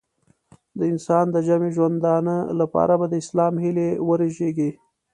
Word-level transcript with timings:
د 0.77 0.79
انسان 0.91 1.25
د 1.31 1.37
جمعي 1.47 1.71
ژوندانه 1.77 2.35
لپاره 2.59 2.93
به 2.99 3.05
د 3.09 3.13
اسلام 3.23 3.53
هیلې 3.63 3.89
ورژېږي. 4.09 4.69